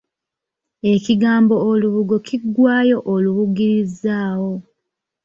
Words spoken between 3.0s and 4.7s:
Olubugirizaawo.